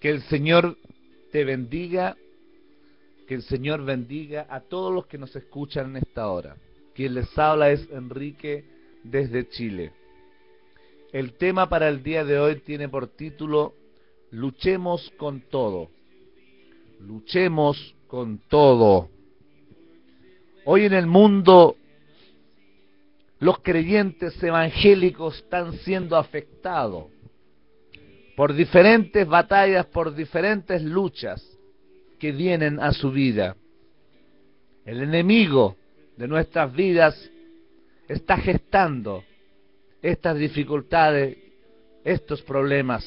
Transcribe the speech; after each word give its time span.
Que 0.00 0.08
el 0.08 0.22
Señor 0.22 0.78
te 1.30 1.44
bendiga, 1.44 2.16
que 3.28 3.34
el 3.34 3.42
Señor 3.42 3.84
bendiga 3.84 4.46
a 4.48 4.60
todos 4.60 4.92
los 4.92 5.06
que 5.06 5.18
nos 5.18 5.36
escuchan 5.36 5.90
en 5.90 5.96
esta 5.98 6.28
hora. 6.30 6.56
Quien 6.94 7.14
les 7.14 7.38
habla 7.38 7.70
es 7.70 7.86
Enrique 7.90 8.64
desde 9.04 9.48
Chile. 9.50 9.92
El 11.12 11.34
tema 11.34 11.68
para 11.68 11.88
el 11.88 12.02
día 12.02 12.24
de 12.24 12.38
hoy 12.38 12.56
tiene 12.60 12.88
por 12.88 13.08
título 13.08 13.74
Luchemos 14.30 15.12
con 15.18 15.42
todo. 15.42 15.90
Luchemos 17.00 17.94
con 18.06 18.38
todo. 18.48 19.10
Hoy 20.64 20.86
en 20.86 20.94
el 20.94 21.06
mundo 21.06 21.76
los 23.38 23.58
creyentes 23.58 24.42
evangélicos 24.42 25.36
están 25.36 25.74
siendo 25.74 26.16
afectados 26.16 27.06
por 28.40 28.54
diferentes 28.54 29.28
batallas, 29.28 29.84
por 29.84 30.14
diferentes 30.14 30.80
luchas 30.80 31.46
que 32.18 32.32
vienen 32.32 32.80
a 32.80 32.90
su 32.90 33.10
vida. 33.10 33.54
El 34.86 35.02
enemigo 35.02 35.76
de 36.16 36.26
nuestras 36.26 36.72
vidas 36.72 37.30
está 38.08 38.38
gestando 38.38 39.24
estas 40.00 40.38
dificultades, 40.38 41.36
estos 42.02 42.40
problemas. 42.40 43.04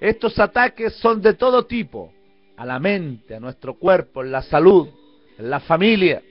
Estos 0.00 0.38
ataques 0.38 0.94
son 0.94 1.20
de 1.20 1.34
todo 1.34 1.66
tipo, 1.66 2.14
a 2.56 2.64
la 2.64 2.78
mente, 2.78 3.34
a 3.34 3.40
nuestro 3.40 3.74
cuerpo, 3.74 4.22
en 4.22 4.30
la 4.30 4.42
salud, 4.42 4.88
en 5.36 5.50
la 5.50 5.58
familia. 5.58 6.22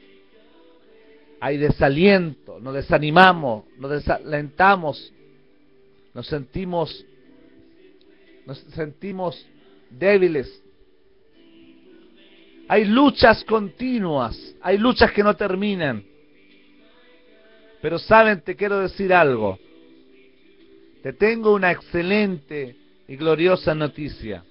Hay 1.42 1.58
desaliento, 1.58 2.58
nos 2.62 2.74
desanimamos, 2.74 3.66
nos 3.78 3.92
desalentamos, 3.92 5.14
nos 6.14 6.28
sentimos 6.28 7.06
nos 8.50 8.58
sentimos 8.74 9.46
débiles. 9.92 10.64
Hay 12.68 12.86
luchas 12.86 13.44
continuas, 13.44 14.56
hay 14.62 14.80
luchas 14.80 15.12
que 15.12 15.22
no 15.22 15.36
terminan. 15.36 16.04
Pero 17.82 18.00
saben, 18.00 18.42
te 18.42 18.56
quiero 18.56 18.80
decir 18.80 19.14
algo. 19.14 19.60
Te 21.04 21.14
tengo 21.14 21.54
una 21.54 21.72
excelente 21.72 22.76
y 23.08 23.16
gloriosa 23.16 23.76
noticia. 23.76 24.44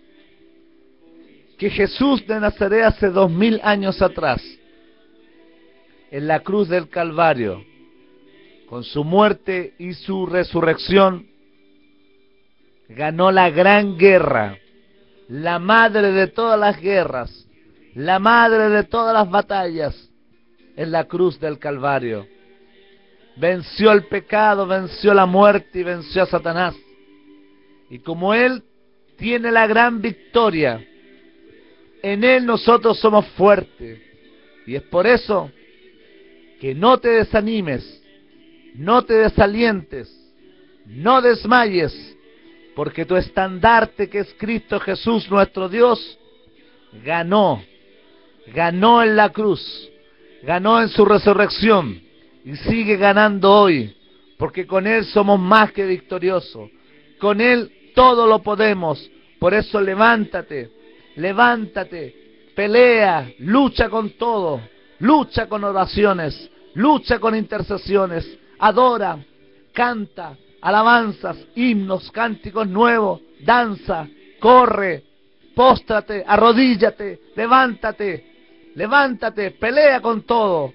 Que 1.59 1.69
Jesús 1.69 2.25
de 2.27 2.39
Nazaret 2.39 2.84
hace 2.84 3.11
dos 3.11 3.31
mil 3.31 3.61
años 3.65 4.00
atrás, 4.00 4.41
en 6.11 6.28
la 6.28 6.41
cruz 6.41 6.69
del 6.69 6.89
Calvario, 6.89 7.65
con 8.69 8.84
su 8.84 9.03
muerte 9.03 9.75
y 9.78 9.93
su 9.95 10.25
resurrección, 10.25 11.27
ganó 12.89 13.31
la 13.31 13.50
gran 13.50 13.97
guerra, 13.97 14.58
la 15.28 15.58
madre 15.58 16.12
de 16.12 16.28
todas 16.28 16.58
las 16.58 16.81
guerras, 16.81 17.47
la 17.94 18.19
madre 18.19 18.69
de 18.69 18.84
todas 18.84 19.14
las 19.14 19.28
batallas, 19.31 20.11
en 20.77 20.92
la 20.92 21.05
cruz 21.05 21.41
del 21.41 21.59
Calvario 21.59 22.27
venció 23.39 23.92
el 23.92 24.05
pecado, 24.05 24.66
venció 24.66 25.14
la 25.14 25.27
muerte 25.27 25.81
y 25.81 25.83
venció 25.83 26.22
a 26.22 26.27
Satanás. 26.27 26.75
Y 27.91 28.00
como 28.00 28.34
Él 28.34 28.62
tiene 29.16 29.50
la 29.50 29.66
gran 29.66 30.00
victoria, 30.00 30.84
en 32.03 32.25
Él 32.25 32.44
nosotros 32.44 32.98
somos 32.98 33.27
fuertes. 33.28 34.00
Y 34.66 34.75
es 34.75 34.83
por 34.83 35.06
eso 35.06 35.50
que 36.61 36.75
no 36.75 36.98
te 36.98 37.09
desanimes, 37.09 38.03
no 38.75 39.05
te 39.05 39.14
desalientes, 39.14 40.12
no 40.86 41.22
desmayes, 41.22 42.16
porque 42.79 43.05
tu 43.05 43.17
estandarte 43.17 44.09
que 44.09 44.21
es 44.21 44.33
Cristo 44.39 44.79
Jesús 44.79 45.29
nuestro 45.29 45.69
Dios, 45.69 46.17
ganó, 47.05 47.61
ganó 48.55 49.03
en 49.03 49.17
la 49.17 49.31
cruz, 49.31 49.91
ganó 50.44 50.81
en 50.81 50.89
su 50.89 51.05
resurrección 51.05 52.00
y 52.44 52.55
sigue 52.55 52.97
ganando 52.97 53.53
hoy, 53.53 53.97
porque 54.39 54.65
con 54.65 54.87
Él 54.87 55.05
somos 55.06 55.41
más 55.41 55.72
que 55.72 55.87
victoriosos. 55.87 56.71
Con 57.19 57.41
Él 57.41 57.91
todo 57.97 58.28
lo 58.28 58.44
podemos. 58.44 59.10
Por 59.41 59.55
eso 59.55 59.81
levántate, 59.81 60.71
levántate, 61.16 62.53
pelea, 62.55 63.28
lucha 63.41 63.89
con 63.89 64.10
todo, 64.10 64.60
lucha 65.00 65.49
con 65.49 65.65
oraciones, 65.65 66.49
lucha 66.75 67.19
con 67.19 67.34
intercesiones, 67.34 68.39
adora, 68.60 69.19
canta, 69.72 70.37
alabanzas, 70.61 71.37
himnos, 71.55 72.11
cánticos 72.11 72.69
nuevos, 72.69 73.21
danza, 73.41 74.09
corre, 74.41 75.05
póstrate, 75.55 76.25
arrodíllate, 76.27 77.21
levántate, 77.37 78.73
levántate, 78.75 79.53
pelea 79.53 80.01
con 80.01 80.23
todo, 80.23 80.73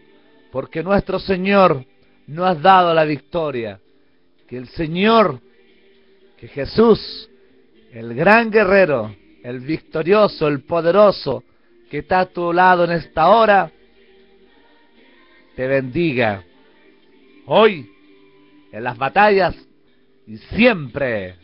porque 0.52 0.84
nuestro 0.84 1.20
Señor 1.20 1.86
nos 2.28 2.46
ha 2.46 2.56
dado 2.56 2.94
la 2.94 3.06
victoria. 3.06 3.80
Que 4.48 4.58
el 4.58 4.68
Señor, 4.70 5.40
que 6.38 6.48
Jesús, 6.48 7.30
el 7.92 8.14
gran 8.14 8.52
guerrero, 8.52 9.16
el 9.44 9.60
victorioso, 9.60 10.48
el 10.48 10.64
poderoso, 10.64 11.44
que 11.90 12.00
está 12.00 12.22
a 12.22 12.26
tu 12.26 12.52
lado 12.52 12.86
en 12.86 12.92
esta 12.92 13.30
hora, 13.30 13.72
te 15.56 15.68
bendiga. 15.68 16.44
Hoy, 17.46 17.90
en 18.72 18.84
las 18.84 18.98
batallas 18.98 19.56
y 20.28 20.38
siempre. 20.38 21.36